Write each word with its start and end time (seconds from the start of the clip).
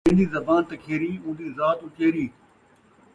جین٘دی 0.05 0.25
زبان 0.35 0.61
تکھیری، 0.69 1.11
اون٘دی 1.23 1.47
ذات 1.57 1.79
اُچیری 1.85 2.25